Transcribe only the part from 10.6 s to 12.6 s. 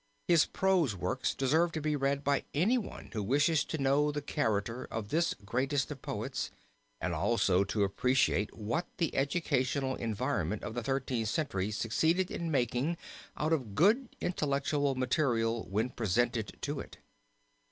of the Thirteenth Century succeeded in